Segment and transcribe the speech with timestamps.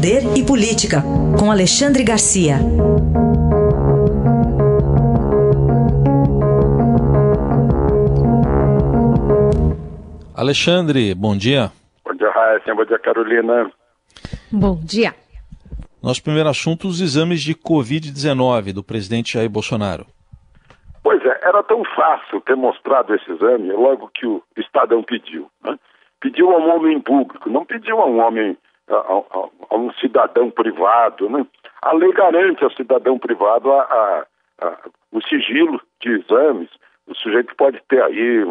[0.00, 1.02] Poder e Política,
[1.38, 2.54] com Alexandre Garcia.
[10.34, 11.70] Alexandre, bom dia.
[12.02, 12.74] Bom dia, Raíssa.
[12.74, 13.70] Bom dia, Carolina.
[14.50, 15.14] Bom dia.
[16.02, 20.06] Nosso primeiro assunto, os exames de Covid-19 do presidente Jair Bolsonaro.
[21.02, 25.50] Pois é, era tão fácil ter mostrado esse exame logo que o Estadão pediu.
[25.62, 25.78] Né?
[26.22, 28.56] Pediu a um homem público, não pediu a um homem,
[28.88, 31.28] a, a, a um cidadão privado.
[31.28, 31.46] Né?
[31.82, 34.26] A lei garante ao cidadão privado a,
[35.12, 36.68] o sigilo de exames.
[37.06, 38.44] O sujeito pode ter aí,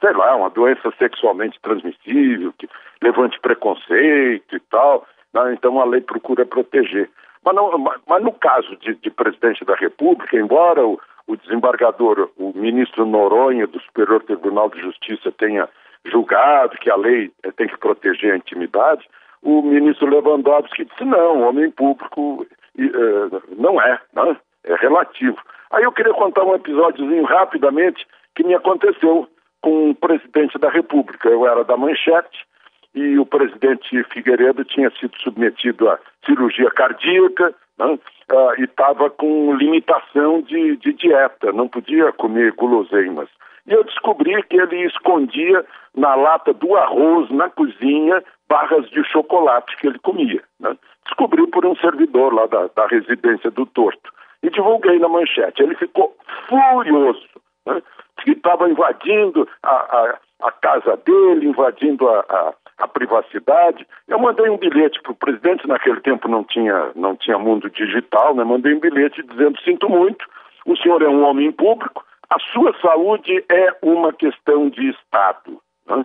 [0.00, 2.68] sei lá, uma doença sexualmente transmissível, que
[3.02, 5.06] levante preconceito e tal.
[5.34, 5.54] Né?
[5.54, 7.10] Então a lei procura proteger.
[7.44, 12.52] Mas, não, mas no caso de, de presidente da República, embora o, o desembargador, o
[12.54, 15.68] ministro Noronha do Superior Tribunal de Justiça tenha
[16.04, 19.06] julgado que a lei eh, tem que proteger a intimidade,
[19.42, 22.46] o ministro Lewandowski disse não, homem público
[22.78, 24.36] uh, não é, né?
[24.64, 25.38] é relativo.
[25.70, 29.28] Aí eu queria contar um episódiozinho rapidamente que me aconteceu
[29.62, 31.28] com o presidente da República.
[31.28, 32.46] Eu era da Manchete
[32.94, 37.86] e o presidente Figueiredo tinha sido submetido a cirurgia cardíaca né,
[38.32, 43.28] uh, e estava com limitação de, de dieta, não podia comer guloseimas.
[43.66, 49.76] E eu descobri que ele escondia na lata do arroz, na cozinha, barras de chocolate
[49.76, 50.42] que ele comia.
[50.58, 50.76] Né?
[51.06, 54.12] Descobri por um servidor lá da, da residência do Torto.
[54.42, 55.62] E divulguei na manchete.
[55.62, 56.14] Ele ficou
[56.48, 57.26] furioso.
[57.64, 57.80] Né?
[58.24, 63.86] Que estava invadindo a, a, a, casa dele, invadindo a, a a privacidade.
[64.08, 68.34] Eu mandei um bilhete para o presidente, naquele tempo não tinha, não tinha mundo digital,
[68.34, 68.42] né?
[68.42, 70.24] mandei um bilhete dizendo: sinto muito,
[70.64, 75.60] o senhor é um homem público, a sua saúde é uma questão de Estado.
[75.86, 76.04] Né?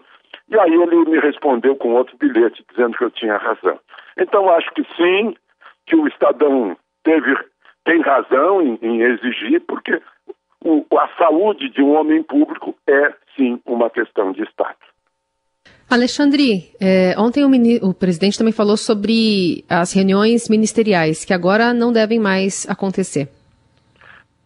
[0.49, 3.79] E aí ele me respondeu com outro bilhete dizendo que eu tinha razão.
[4.17, 5.35] Então acho que sim,
[5.85, 7.35] que o Estadão teve,
[7.83, 10.01] tem razão em, em exigir, porque
[10.63, 14.77] o, a saúde de um homem público é sim uma questão de Estado.
[15.89, 21.93] Alexandre, é, ontem o, o, presidente também falou sobre as reuniões ministeriais, que agora não
[21.93, 23.29] devem mais acontecer.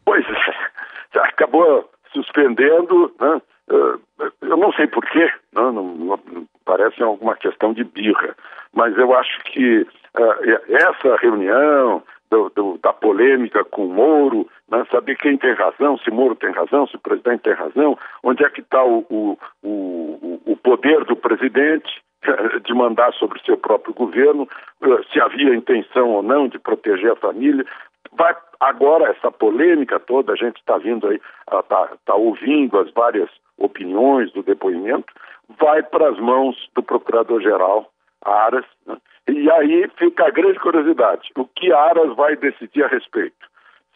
[0.05, 3.41] Pois é, acabou suspendendo, né?
[3.69, 5.31] Eu não sei porquê, né?
[5.53, 6.19] não, não,
[6.65, 8.35] parece alguma questão de birra,
[8.73, 14.85] mas eu acho que uh, essa reunião, do, do, da polêmica com o Moro, né?
[14.91, 18.49] saber quem tem razão, se Moro tem razão, se o presidente tem razão, onde é
[18.49, 21.89] que está o, o, o, o poder do presidente
[22.65, 24.47] de mandar sobre o seu próprio governo,
[24.81, 27.65] eh, se havia intenção ou não de proteger a família.
[28.11, 31.21] Vai agora essa polêmica toda, a gente está vindo aí,
[31.51, 35.13] está tá ouvindo as várias opiniões do depoimento,
[35.59, 37.91] vai para as mãos do procurador-geral
[38.23, 38.97] Aras, né?
[39.27, 43.47] E aí fica a grande curiosidade: o que Aras vai decidir a respeito?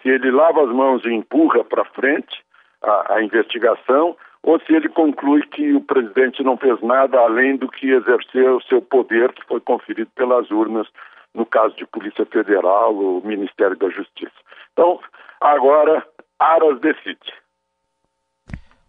[0.01, 2.43] Se ele lava as mãos e empurra para frente
[2.81, 7.67] a, a, investigação, ou se ele conclui que o presidente não fez nada além do
[7.67, 10.87] que exercer o seu poder que foi conferido pelas urnas,
[11.33, 14.42] no caso de Polícia Federal, o Ministério da Justiça.
[14.73, 14.99] Então,
[15.39, 16.05] agora
[16.39, 17.33] Aras decide.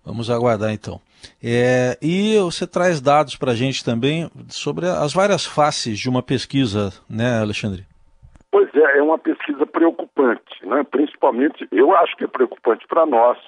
[0.04, 1.00] Vamos aguardar então.
[1.42, 6.22] É, e você traz dados para a gente também sobre as várias faces de uma
[6.22, 7.86] pesquisa, né, Alexandre?
[8.50, 10.84] Pois é, é uma pesquisa preocupante, né?
[10.84, 13.38] principalmente, eu acho que é preocupante para nós,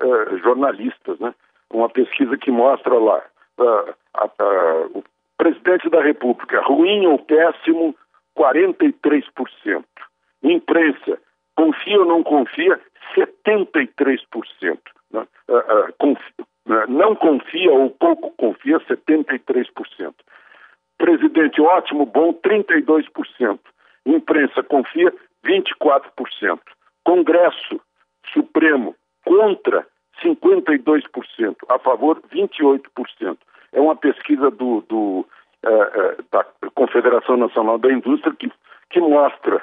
[0.00, 1.34] eh, jornalistas, né?
[1.72, 3.22] uma pesquisa que mostra lá
[3.58, 5.02] uh, o
[5.36, 7.96] presidente da República, ruim ou péssimo,
[8.36, 9.84] 43%.
[10.42, 11.18] Imprensa,
[11.56, 12.80] confia ou não confia,
[13.14, 14.78] 73%.
[15.12, 15.26] Né?
[15.48, 16.84] Uh, confia, né?
[16.88, 20.14] não confia ou pouco confia, 73%.
[20.98, 23.58] Presidente ótimo, bom, 32%.
[24.06, 25.12] Imprensa confia,
[25.44, 26.60] 24%.
[27.04, 27.80] Congresso
[28.32, 29.86] Supremo contra,
[30.22, 31.56] 52%.
[31.68, 33.36] A favor, 28%.
[33.72, 35.26] É uma pesquisa do, do
[35.64, 38.50] eh, eh, da Confederação Nacional da Indústria que,
[38.90, 39.62] que mostra,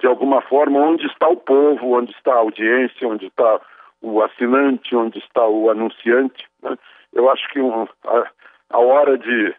[0.00, 3.60] de alguma forma, onde está o povo, onde está a audiência, onde está
[4.00, 6.46] o assinante, onde está o anunciante.
[6.62, 6.76] Né?
[7.12, 8.30] Eu acho que um, a,
[8.70, 9.54] a, hora de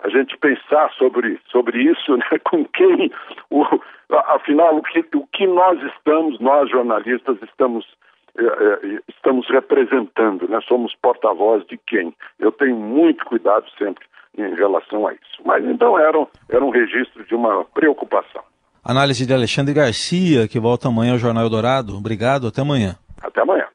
[0.00, 2.38] a gente pensar sobre, sobre isso, né?
[2.44, 3.10] com quem,
[3.50, 3.64] o,
[4.10, 7.86] afinal, o que, o que nós estamos, nós jornalistas, estamos,
[8.38, 10.60] é, é, estamos representando, né?
[10.66, 12.14] somos porta-voz de quem?
[12.38, 14.06] Eu tenho muito cuidado sempre
[14.36, 15.42] em relação a isso.
[15.44, 18.44] Mas então era, era um registro de uma preocupação.
[18.82, 21.96] Análise de Alexandre Garcia, que volta amanhã ao Jornal Eldorado.
[21.96, 22.96] Obrigado, até amanhã.
[23.20, 23.66] Até amanhã.